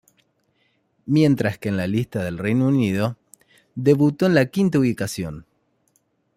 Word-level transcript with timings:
Mientras 1.05 1.59
que 1.59 1.69
en 1.69 1.77
la 1.77 1.85
lista 1.85 2.23
del 2.23 2.39
Reino 2.39 2.65
Unido, 2.65 3.17
debutó 3.75 4.25
en 4.25 4.33
la 4.33 4.47
quinta 4.47 4.79
ubicación. 4.79 5.45